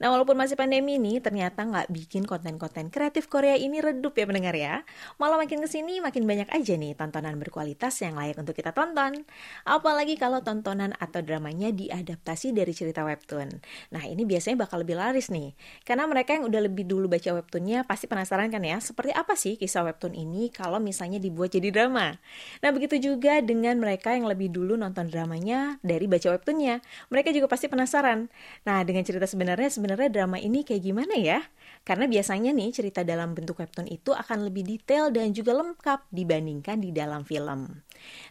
Nah, 0.02 0.10
walaupun 0.10 0.34
masih 0.34 0.58
pandemi 0.58 0.98
ini, 0.98 1.22
ternyata 1.22 1.62
nggak 1.62 1.90
bikin 1.94 2.26
konten-konten 2.26 2.90
kreatif 2.90 3.30
Korea 3.30 3.54
ini 3.54 3.78
redup 3.78 4.18
ya 4.18 4.26
pendengar 4.26 4.54
ya. 4.54 4.82
Malah 5.22 5.38
makin 5.38 5.62
ke 5.62 5.68
sini 5.70 6.02
makin 6.02 6.26
banyak 6.26 6.50
aja 6.50 6.74
nih 6.74 6.98
tontonan 6.98 7.38
berkualitas 7.38 8.02
yang 8.02 8.18
layak 8.18 8.38
untuk 8.38 8.58
kita 8.58 8.74
tonton. 8.74 9.22
Apalagi 9.62 10.18
kalau 10.18 10.42
tontonan 10.42 10.94
atau 10.98 11.22
dramanya 11.22 11.70
diadaptasi 11.70 12.50
dari 12.50 12.74
cerita 12.74 13.06
webtoon. 13.06 13.48
Nah, 13.94 14.02
ini 14.06 14.26
biasanya 14.26 14.66
bakal 14.66 14.82
lebih 14.82 14.98
laris 14.98 15.30
nih. 15.30 15.54
Karena 15.86 16.10
mereka 16.10 16.34
yang 16.34 16.50
udah 16.50 16.60
lebih 16.66 16.84
dulu 16.84 17.06
baca 17.06 17.30
webtoonnya 17.38 17.86
pasti 17.86 18.10
penasaran 18.10 18.50
kan 18.50 18.62
ya, 18.62 18.82
seperti 18.92 19.12
apa 19.16 19.34
sih 19.34 19.56
kisah 19.56 19.88
webtoon 19.88 20.12
ini 20.12 20.52
kalau 20.52 20.76
misalnya 20.76 21.16
dibuat 21.16 21.56
jadi 21.56 21.72
drama. 21.72 22.20
Nah, 22.60 22.70
begitu 22.70 23.00
juga 23.00 23.40
dengan 23.40 23.80
mereka 23.80 24.12
yang 24.12 24.28
lebih 24.28 24.52
dulu 24.52 24.76
nonton 24.76 25.08
dramanya 25.08 25.80
dari 25.80 26.04
baca 26.04 26.28
webtoonnya. 26.36 26.84
Mereka 27.08 27.32
juga 27.32 27.48
pasti 27.48 27.72
penasaran. 27.72 28.28
Nah, 28.68 28.84
dengan 28.84 29.02
cerita 29.02 29.24
sebenarnya 29.24 29.72
sebenarnya 29.72 30.12
drama 30.12 30.36
ini 30.36 30.60
kayak 30.62 30.84
gimana 30.84 31.16
ya? 31.16 31.40
Karena 31.82 32.06
biasanya 32.06 32.52
nih 32.52 32.70
cerita 32.70 33.02
dalam 33.02 33.32
bentuk 33.32 33.58
webtoon 33.58 33.88
itu 33.88 34.12
akan 34.12 34.46
lebih 34.46 34.62
detail 34.62 35.10
dan 35.10 35.34
juga 35.34 35.56
lengkap 35.56 36.12
dibandingkan 36.12 36.78
di 36.78 36.94
dalam 36.94 37.26
film. 37.26 37.82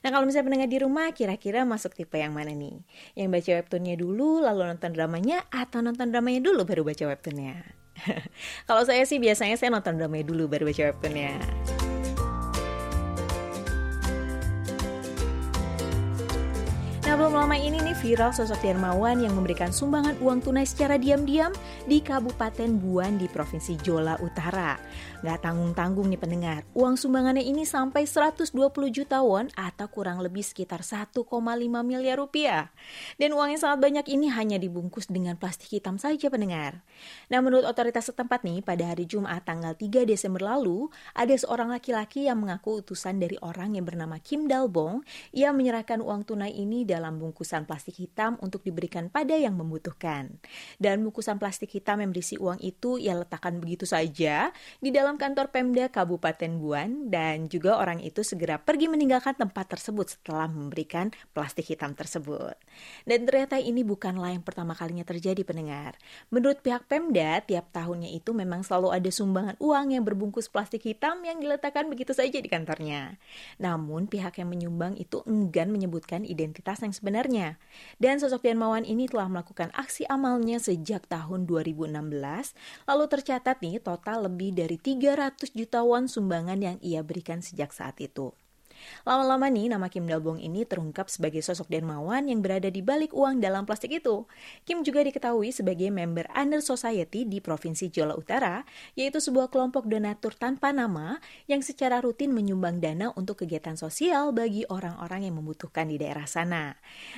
Nah 0.06 0.10
kalau 0.14 0.24
misalnya 0.24 0.48
pendengar 0.48 0.70
di 0.72 0.80
rumah 0.80 1.12
kira-kira 1.12 1.66
masuk 1.68 1.98
tipe 1.98 2.16
yang 2.16 2.32
mana 2.32 2.54
nih? 2.56 2.80
Yang 3.18 3.28
baca 3.34 3.52
webtoonnya 3.60 3.96
dulu 4.00 4.40
lalu 4.46 4.72
nonton 4.72 4.92
dramanya 4.94 5.44
atau 5.52 5.84
nonton 5.84 6.14
dramanya 6.14 6.40
dulu 6.40 6.64
baru 6.64 6.86
baca 6.88 7.04
webtoonnya? 7.12 7.82
kalau 8.68 8.84
saya 8.86 9.04
sih 9.06 9.22
biasanya 9.22 9.56
saya 9.58 9.70
nonton 9.74 9.98
dramanya 9.98 10.26
dulu 10.28 10.50
baru 10.50 10.70
baca 10.70 10.92
webtoonnya. 10.92 11.34
Nah, 17.12 17.20
belum 17.20 17.44
lama 17.44 17.60
ini 17.60 17.76
nih 17.84 17.98
viral 18.00 18.32
sosok 18.32 18.64
dermawan 18.64 19.20
yang 19.20 19.36
memberikan 19.36 19.68
sumbangan 19.68 20.16
uang 20.24 20.48
tunai 20.48 20.64
secara 20.64 20.96
diam-diam 20.96 21.52
di 21.84 22.00
Kabupaten 22.00 22.80
Buan 22.80 23.20
di 23.20 23.28
Provinsi 23.28 23.76
Jola 23.84 24.16
Utara. 24.24 24.80
Gak 25.22 25.46
tanggung-tanggung 25.46 26.10
nih 26.10 26.18
pendengar, 26.18 26.66
uang 26.74 26.98
sumbangannya 26.98 27.46
ini 27.46 27.62
sampai 27.62 28.10
120 28.10 28.50
juta 28.90 29.22
won 29.22 29.54
atau 29.54 29.86
kurang 29.86 30.18
lebih 30.18 30.42
sekitar 30.42 30.82
1,5 30.82 31.22
miliar 31.86 32.18
rupiah. 32.18 32.74
Dan 33.22 33.38
uang 33.38 33.54
yang 33.54 33.62
sangat 33.62 33.86
banyak 33.86 34.06
ini 34.10 34.34
hanya 34.34 34.58
dibungkus 34.58 35.06
dengan 35.06 35.38
plastik 35.38 35.78
hitam 35.78 36.02
saja 36.02 36.34
pendengar. 36.34 36.82
Nah, 37.30 37.38
menurut 37.46 37.70
otoritas 37.70 38.10
setempat 38.10 38.42
nih, 38.42 38.66
pada 38.66 38.90
hari 38.90 39.06
Jumat 39.06 39.46
tanggal 39.46 39.78
3 39.78 40.10
Desember 40.10 40.42
lalu, 40.42 40.90
ada 41.14 41.38
seorang 41.38 41.70
laki-laki 41.70 42.26
yang 42.26 42.42
mengaku 42.42 42.82
utusan 42.82 43.22
dari 43.22 43.38
orang 43.46 43.78
yang 43.78 43.86
bernama 43.86 44.18
Kim 44.18 44.50
Dalbong 44.50 45.06
yang 45.38 45.54
menyerahkan 45.54 46.02
uang 46.02 46.26
tunai 46.26 46.50
ini 46.50 46.82
dalam 46.82 47.02
dalam 47.12 47.18
bungkusan 47.18 47.68
plastik 47.68 48.00
hitam 48.00 48.40
untuk 48.40 48.64
diberikan 48.64 49.12
pada 49.12 49.36
yang 49.36 49.60
membutuhkan. 49.60 50.38
Dan 50.80 51.04
bungkusan 51.04 51.36
plastik 51.36 51.76
hitam 51.76 52.00
yang 52.00 52.16
berisi 52.16 52.40
uang 52.40 52.64
itu 52.64 52.96
ia 52.96 53.20
letakkan 53.20 53.60
begitu 53.60 53.84
saja 53.84 54.54
di 54.80 54.90
dalam 54.94 55.11
kantor 55.18 55.50
Pemda 55.50 55.90
Kabupaten 55.90 56.62
Buan 56.62 57.10
dan 57.10 57.50
juga 57.50 57.80
orang 57.80 58.00
itu 58.04 58.22
segera 58.22 58.62
pergi 58.62 58.88
meninggalkan 58.88 59.34
tempat 59.34 59.74
tersebut 59.74 60.20
setelah 60.20 60.46
memberikan 60.46 61.10
plastik 61.34 61.68
hitam 61.72 61.98
tersebut. 61.98 62.54
Dan 63.04 63.26
ternyata 63.26 63.58
ini 63.58 63.82
bukanlah 63.82 64.36
yang 64.36 64.46
pertama 64.46 64.78
kalinya 64.78 65.02
terjadi 65.02 65.42
pendengar. 65.42 65.98
Menurut 66.30 66.62
pihak 66.62 66.86
Pemda, 66.86 67.42
tiap 67.42 67.74
tahunnya 67.74 68.14
itu 68.14 68.32
memang 68.32 68.62
selalu 68.62 68.94
ada 68.94 69.10
sumbangan 69.10 69.56
uang 69.58 69.98
yang 69.98 70.04
berbungkus 70.06 70.48
plastik 70.48 70.86
hitam 70.86 71.24
yang 71.26 71.42
diletakkan 71.42 71.90
begitu 71.90 72.14
saja 72.14 72.38
di 72.38 72.48
kantornya. 72.52 73.18
Namun 73.58 74.06
pihak 74.06 74.38
yang 74.38 74.54
menyumbang 74.54 75.00
itu 75.00 75.26
enggan 75.26 75.74
menyebutkan 75.74 76.28
identitas 76.28 76.84
yang 76.86 76.94
sebenarnya. 76.94 77.58
Dan 77.98 78.22
sosok 78.22 78.44
Mawan 78.52 78.84
ini 78.84 79.08
telah 79.08 79.32
melakukan 79.32 79.72
aksi 79.72 80.04
amalnya 80.12 80.60
sejak 80.60 81.08
tahun 81.08 81.48
2016, 81.48 81.94
lalu 82.90 83.06
tercatat 83.08 83.64
nih 83.64 83.80
total 83.80 84.28
lebih 84.28 84.52
dari 84.52 84.76
300 85.02 85.58
juta 85.58 85.82
won 85.82 86.06
sumbangan 86.06 86.62
yang 86.62 86.78
ia 86.78 87.02
berikan 87.02 87.42
sejak 87.42 87.74
saat 87.74 87.98
itu. 87.98 88.38
Lama-lama 89.04 89.48
nih 89.52 89.72
nama 89.72 89.88
Kim 89.88 90.06
Dalbong 90.06 90.42
ini 90.42 90.64
terungkap 90.68 91.10
sebagai 91.12 91.42
sosok 91.46 91.70
dermawan 91.70 92.28
yang 92.30 92.40
berada 92.40 92.70
di 92.70 92.80
balik 92.84 93.12
uang 93.12 93.42
dalam 93.42 93.66
plastik 93.66 93.94
itu. 93.94 94.26
Kim 94.68 94.82
juga 94.86 95.02
diketahui 95.06 95.54
sebagai 95.54 95.90
member 95.90 96.30
Under 96.34 96.60
Society 96.60 97.26
di 97.26 97.42
Provinsi 97.44 97.90
Jola 97.94 98.18
Utara, 98.18 98.64
yaitu 98.98 99.22
sebuah 99.22 99.50
kelompok 99.52 99.90
donatur 99.90 100.34
tanpa 100.38 100.72
nama 100.72 101.18
yang 101.46 101.60
secara 101.66 102.02
rutin 102.02 102.32
menyumbang 102.32 102.82
dana 102.82 103.14
untuk 103.14 103.44
kegiatan 103.46 103.76
sosial 103.78 104.32
bagi 104.32 104.66
orang-orang 104.70 105.30
yang 105.30 105.38
membutuhkan 105.38 105.90
di 105.90 106.02
daerah 106.02 106.26
sana. 106.26 106.78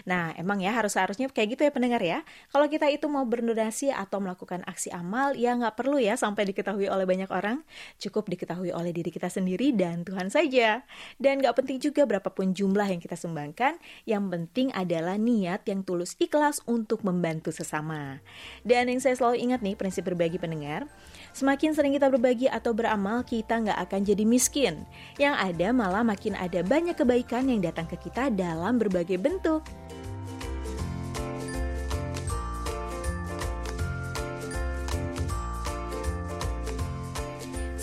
Nah, 0.09 0.33
emang 0.35 0.59
ya 0.59 0.73
harus-harusnya 0.75 1.29
kayak 1.31 1.57
gitu 1.57 1.61
ya 1.67 1.71
pendengar 1.71 2.01
ya. 2.01 2.25
Kalau 2.49 2.67
kita 2.67 2.89
itu 2.89 3.05
mau 3.07 3.23
berdonasi 3.23 3.93
atau 3.93 4.19
melakukan 4.19 4.65
aksi 4.65 4.89
amal, 4.91 5.37
ya 5.37 5.55
nggak 5.55 5.75
perlu 5.77 6.01
ya 6.01 6.17
sampai 6.19 6.49
diketahui 6.49 6.89
oleh 6.89 7.05
banyak 7.07 7.29
orang. 7.29 7.61
Cukup 8.01 8.27
diketahui 8.27 8.73
oleh 8.73 8.91
diri 8.91 9.09
kita 9.13 9.29
sendiri 9.29 9.71
dan 9.75 10.03
Tuhan 10.03 10.29
saja. 10.33 10.83
Dan 11.21 11.39
nggak 11.39 11.52
penting 11.55 11.77
juga 11.79 12.03
berapapun 12.03 12.51
jumlah 12.51 12.89
yang 12.89 13.01
kita 13.01 13.15
sumbangkan, 13.15 13.77
yang 14.03 14.27
penting 14.27 14.73
adalah 14.73 15.15
niat 15.15 15.63
yang 15.69 15.85
tulus 15.85 16.17
ikhlas 16.17 16.59
untuk 16.65 17.05
membantu 17.05 17.53
sesama. 17.53 18.19
Dan 18.65 18.89
yang 18.89 18.99
saya 18.99 19.13
selalu 19.13 19.41
ingat 19.41 19.59
nih, 19.61 19.77
prinsip 19.77 20.05
berbagi 20.05 20.41
pendengar, 20.41 20.89
semakin 21.31 21.71
sering 21.73 21.93
kita 21.95 22.11
berbagi 22.11 22.51
atau 22.51 22.75
beramal, 22.75 23.23
kita 23.23 23.63
nggak 23.63 23.79
akan 23.89 24.01
jadi 24.03 24.23
miskin. 24.27 24.83
Yang 25.15 25.35
ada 25.39 25.67
malah 25.71 26.03
makin 26.03 26.35
ada 26.35 26.61
banyak 26.65 26.97
kebaikan 26.97 27.47
yang 27.47 27.63
datang 27.63 27.87
ke 27.87 27.95
kita 27.97 28.33
dalam 28.33 28.77
berbagai 28.81 29.17
bentuk. 29.21 29.63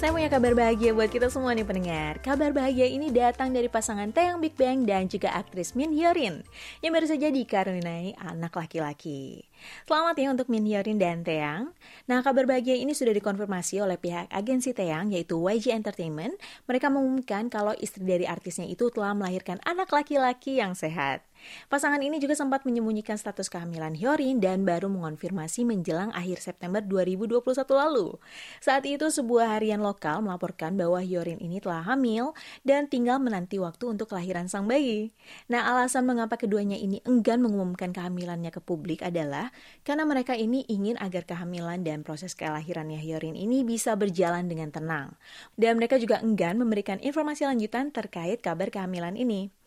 Saya 0.00 0.16
punya 0.16 0.32
kabar 0.32 0.56
bahagia 0.56 0.96
buat 0.96 1.12
kita 1.12 1.28
semua 1.28 1.52
nih 1.52 1.68
pendengar. 1.68 2.24
Kabar 2.24 2.56
bahagia 2.56 2.88
ini 2.88 3.12
datang 3.12 3.52
dari 3.52 3.68
pasangan 3.68 4.08
Taeyang 4.08 4.40
Big 4.40 4.56
Bang 4.56 4.88
dan 4.88 5.12
juga 5.12 5.28
aktris 5.36 5.76
Min 5.76 5.92
Hyorin 5.92 6.40
yang 6.80 6.96
baru 6.96 7.04
saja 7.04 7.28
dikaruniai 7.28 8.16
anak 8.16 8.56
laki-laki. 8.56 9.44
Selamat 9.84 10.16
ya 10.16 10.32
untuk 10.32 10.48
Min 10.48 10.64
Hyorin 10.64 10.96
dan 10.96 11.20
Taeyang. 11.20 11.76
Nah, 12.08 12.24
kabar 12.24 12.48
bahagia 12.48 12.80
ini 12.80 12.96
sudah 12.96 13.12
dikonfirmasi 13.12 13.84
oleh 13.84 14.00
pihak 14.00 14.32
agensi 14.32 14.72
Taeyang 14.72 15.12
yaitu 15.12 15.36
YG 15.36 15.68
Entertainment. 15.76 16.32
Mereka 16.64 16.88
mengumumkan 16.88 17.52
kalau 17.52 17.76
istri 17.76 18.00
dari 18.08 18.24
artisnya 18.24 18.64
itu 18.64 18.88
telah 18.88 19.12
melahirkan 19.12 19.60
anak 19.68 19.92
laki-laki 19.92 20.64
yang 20.64 20.72
sehat. 20.72 21.28
Pasangan 21.68 22.00
ini 22.02 22.18
juga 22.18 22.34
sempat 22.34 22.62
menyembunyikan 22.66 23.16
status 23.16 23.46
kehamilan 23.52 23.94
Hyorin 23.94 24.38
dan 24.42 24.66
baru 24.66 24.90
mengonfirmasi 24.90 25.62
menjelang 25.68 26.10
akhir 26.16 26.42
September 26.42 26.80
2021 26.84 27.40
lalu. 27.74 28.16
Saat 28.58 28.88
itu 28.88 29.06
sebuah 29.08 29.58
harian 29.58 29.80
lokal 29.84 30.24
melaporkan 30.24 30.74
bahwa 30.74 30.98
Hyorin 31.04 31.38
ini 31.38 31.60
telah 31.60 31.84
hamil 31.84 32.32
dan 32.64 32.90
tinggal 32.90 33.22
menanti 33.22 33.60
waktu 33.60 33.86
untuk 33.86 34.10
kelahiran 34.10 34.50
sang 34.50 34.66
bayi. 34.66 35.12
Nah, 35.46 35.66
alasan 35.70 36.08
mengapa 36.08 36.40
keduanya 36.40 36.76
ini 36.76 37.04
enggan 37.06 37.44
mengumumkan 37.44 37.92
kehamilannya 37.94 38.50
ke 38.50 38.60
publik 38.62 39.04
adalah 39.04 39.54
karena 39.84 40.08
mereka 40.08 40.34
ini 40.34 40.64
ingin 40.66 40.98
agar 40.98 41.28
kehamilan 41.28 41.84
dan 41.86 42.02
proses 42.02 42.34
kelahirannya 42.34 42.98
Hyorin 42.98 43.38
ini 43.38 43.62
bisa 43.62 43.94
berjalan 43.94 44.48
dengan 44.48 44.72
tenang. 44.74 45.14
Dan 45.54 45.78
mereka 45.78 46.00
juga 46.00 46.18
enggan 46.24 46.58
memberikan 46.58 46.98
informasi 46.98 47.46
lanjutan 47.46 47.92
terkait 47.94 48.40
kabar 48.42 48.72
kehamilan 48.72 49.14
ini. 49.14 49.59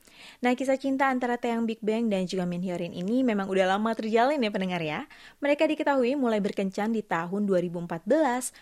Nah, 0.43 0.55
kisah 0.57 0.75
cinta 0.75 1.07
antara 1.07 1.39
Taeyang 1.39 1.63
Big 1.63 1.79
Bang 1.79 2.11
dan 2.11 2.27
juga 2.27 2.43
Min 2.43 2.63
Hyorin 2.63 2.91
ini 2.91 3.23
memang 3.23 3.47
udah 3.47 3.75
lama 3.75 3.91
terjalin 3.95 4.39
ya 4.39 4.51
pendengar 4.51 4.81
ya. 4.83 5.07
Mereka 5.39 5.67
diketahui 5.67 6.15
mulai 6.19 6.43
berkencan 6.43 6.91
di 6.91 7.03
tahun 7.03 7.47
2014 7.47 8.03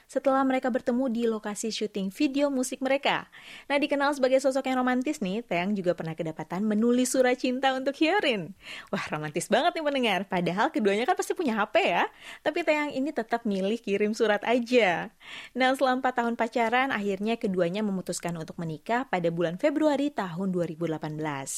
setelah 0.09 0.41
mereka 0.41 0.73
bertemu 0.73 1.05
di 1.09 1.23
lokasi 1.27 1.69
syuting 1.69 2.09
video 2.09 2.49
musik 2.49 2.81
mereka. 2.81 3.29
Nah, 3.69 3.77
dikenal 3.77 4.13
sebagai 4.17 4.39
sosok 4.41 4.69
yang 4.69 4.81
romantis 4.81 5.19
nih, 5.19 5.43
Taeyang 5.45 5.75
juga 5.77 5.93
pernah 5.93 6.13
kedapatan 6.17 6.63
menulis 6.65 7.13
surat 7.13 7.35
cinta 7.37 7.73
untuk 7.75 7.93
Hyorin. 7.97 8.53
Wah, 8.89 9.05
romantis 9.11 9.51
banget 9.51 9.75
nih 9.77 9.85
pendengar. 9.85 10.19
Padahal 10.29 10.71
keduanya 10.71 11.03
kan 11.03 11.19
pasti 11.19 11.35
punya 11.35 11.59
HP 11.59 11.75
ya. 11.85 12.07
Tapi 12.41 12.63
Taeyang 12.63 12.95
ini 12.95 13.09
tetap 13.11 13.43
milih 13.43 13.77
kirim 13.81 14.15
surat 14.15 14.41
aja. 14.47 15.11
Nah, 15.51 15.75
selama 15.75 16.09
4 16.09 16.23
tahun 16.23 16.33
pacaran, 16.39 16.89
akhirnya 16.89 17.35
keduanya 17.35 17.83
memutuskan 17.83 18.33
untuk 18.39 18.55
menikah 18.57 19.05
pada 19.05 19.27
bulan 19.29 19.59
Februari 19.59 20.09
tahun 20.09 20.49
2018. 20.55 21.50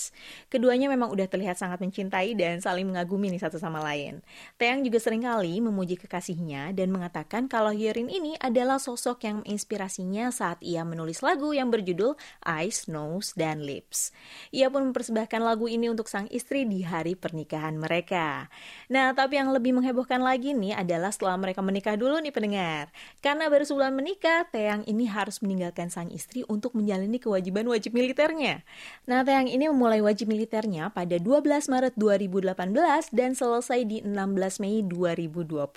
Keduanya 0.50 0.89
memang 0.89 1.12
udah 1.12 1.27
terlihat 1.29 1.57
sangat 1.59 1.81
mencintai 1.81 2.33
dan 2.33 2.59
saling 2.63 2.88
mengagumi 2.88 3.29
nih 3.33 3.41
satu 3.41 3.57
sama 3.59 3.81
lain. 3.83 4.23
Taeyang 4.57 4.85
juga 4.85 5.00
sering 5.01 5.25
kali 5.25 5.59
memuji 5.59 6.00
kekasihnya 6.00 6.73
dan 6.73 6.89
mengatakan 6.89 7.45
kalau 7.45 7.73
Hyerin 7.73 8.09
ini 8.09 8.38
adalah 8.39 8.77
sosok 8.77 9.25
yang 9.25 9.35
menginspirasinya 9.43 10.31
saat 10.33 10.59
ia 10.63 10.81
menulis 10.88 11.19
lagu 11.21 11.51
yang 11.51 11.69
berjudul 11.73 12.15
Eyes, 12.43 12.88
Nose, 12.88 13.35
dan 13.35 13.62
Lips. 13.63 14.13
Ia 14.53 14.69
pun 14.69 14.89
mempersembahkan 14.89 15.41
lagu 15.41 15.65
ini 15.67 15.89
untuk 15.89 16.07
sang 16.07 16.29
istri 16.29 16.63
di 16.63 16.81
hari 16.85 17.13
pernikahan 17.17 17.75
mereka. 17.75 18.47
Nah, 18.88 19.12
tapi 19.13 19.38
yang 19.39 19.51
lebih 19.51 19.75
menghebohkan 19.75 20.21
lagi 20.21 20.53
nih 20.53 20.77
adalah 20.77 21.09
setelah 21.09 21.35
mereka 21.39 21.59
menikah 21.59 21.95
dulu 21.97 22.19
nih 22.19 22.33
pendengar. 22.33 22.89
Karena 23.19 23.50
baru 23.51 23.65
sebulan 23.65 23.93
menikah, 23.93 24.47
Taeyang 24.50 24.85
ini 24.88 25.07
harus 25.09 25.39
meninggalkan 25.43 25.89
sang 25.89 26.09
istri 26.13 26.45
untuk 26.47 26.73
menjalani 26.77 27.17
kewajiban 27.17 27.65
wajib 27.67 27.95
militernya. 27.95 28.63
Nah, 29.09 29.23
Taeyang 29.23 29.50
ini 29.50 29.67
wajib 29.83 30.31
militernya 30.31 30.87
pada 30.95 31.19
12 31.19 31.67
Maret 31.67 31.99
2018 31.99 33.11
dan 33.11 33.35
selesai 33.35 33.83
di 33.83 33.99
16 33.99 34.63
Mei 34.63 34.79
2020. 34.87 35.67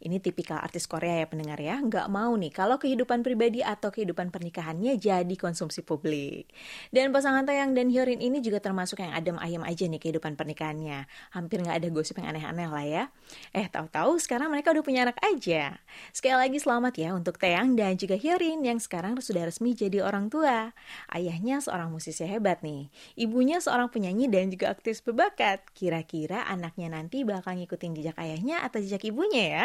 Ini 0.00 0.16
tipikal 0.24 0.64
artis 0.64 0.88
Korea 0.88 1.20
ya 1.20 1.26
pendengar 1.28 1.60
ya, 1.60 1.76
nggak 1.76 2.08
mau 2.08 2.32
nih 2.32 2.48
kalau 2.48 2.80
kehidupan 2.80 3.20
pribadi 3.20 3.60
atau 3.60 3.92
kehidupan 3.92 4.32
pernikahannya 4.32 4.96
jadi 4.96 5.34
konsumsi 5.36 5.84
publik. 5.84 6.48
Dan 6.88 7.12
pasangan 7.12 7.44
Taeyang 7.44 7.76
dan 7.76 7.92
Hyorin 7.92 8.24
ini 8.24 8.40
juga 8.40 8.64
termasuk 8.64 9.04
yang 9.04 9.12
adem 9.12 9.36
ayem 9.36 9.60
aja 9.60 9.84
nih 9.84 10.00
kehidupan 10.00 10.40
pernikahannya. 10.40 11.04
Hampir 11.36 11.60
nggak 11.60 11.84
ada 11.84 11.88
gosip 11.92 12.16
yang 12.16 12.32
aneh-aneh 12.32 12.68
lah 12.72 12.86
ya. 12.88 13.04
Eh 13.52 13.68
tahu-tahu 13.68 14.16
sekarang 14.16 14.48
mereka 14.48 14.72
udah 14.72 14.84
punya 14.86 15.04
anak 15.04 15.20
aja. 15.20 15.76
Sekali 16.16 16.48
lagi 16.48 16.56
selamat 16.56 16.96
ya 16.96 17.12
untuk 17.12 17.36
Taeyang 17.36 17.76
dan 17.76 18.00
juga 18.00 18.16
Hyorin 18.16 18.64
yang 18.64 18.80
sekarang 18.80 19.20
sudah 19.20 19.44
resmi 19.44 19.76
jadi 19.76 20.00
orang 20.00 20.32
tua. 20.32 20.72
Ayahnya 21.12 21.60
seorang 21.60 21.92
musisi 21.92 22.24
hebat 22.24 22.62
nih. 22.64 22.88
Ibunya 23.18 23.58
seorang 23.58 23.90
penyanyi 23.90 24.30
dan 24.30 24.50
juga 24.50 24.70
aktif 24.70 25.02
berbakat. 25.02 25.66
Kira-kira 25.74 26.46
anaknya 26.46 26.92
nanti 26.92 27.26
bakal 27.26 27.58
ngikutin 27.58 27.94
jejak 27.96 28.16
ayahnya 28.18 28.62
atau 28.62 28.78
jejak 28.78 29.02
ibunya 29.06 29.44
ya? 29.46 29.64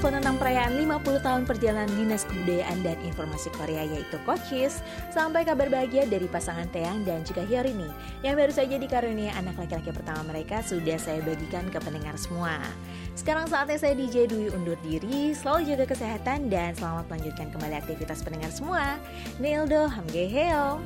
Info 0.00 0.16
tentang 0.16 0.40
perayaan 0.40 0.80
50 0.80 1.20
tahun 1.20 1.42
perjalanan 1.44 1.92
Dinas 1.92 2.24
Kebudayaan 2.24 2.80
dan 2.80 2.96
Informasi 3.04 3.52
Korea 3.52 3.84
yaitu 3.84 4.16
Kochis, 4.24 4.80
sampai 5.12 5.44
kabar 5.44 5.68
bahagia 5.68 6.08
dari 6.08 6.24
pasangan 6.24 6.64
Taeyang 6.72 7.04
dan 7.04 7.20
juga 7.20 7.44
Hyorini 7.44 7.84
yang 8.24 8.40
baru 8.40 8.48
saja 8.48 8.80
dikaruniai 8.80 9.28
anak 9.36 9.60
laki-laki 9.60 9.92
pertama 9.92 10.24
mereka 10.32 10.64
sudah 10.64 10.96
saya 10.96 11.20
bagikan 11.20 11.68
ke 11.68 11.76
pendengar 11.84 12.16
semua. 12.16 12.56
Sekarang 13.12 13.44
saatnya 13.44 13.76
saya 13.76 13.92
DJ 13.92 14.24
Dwi 14.24 14.48
undur 14.56 14.80
diri, 14.80 15.36
selalu 15.36 15.76
jaga 15.76 15.92
kesehatan 15.92 16.48
dan 16.48 16.72
selamat 16.72 17.04
melanjutkan 17.04 17.52
kembali 17.52 17.76
aktivitas 17.84 18.24
pendengar 18.24 18.48
semua. 18.56 18.96
Neildo 19.36 19.84
Hamgeheo. 19.84 20.80